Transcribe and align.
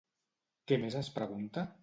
Què 0.71 0.79
més 0.85 0.97
es 1.03 1.13
pregunta? 1.19 1.69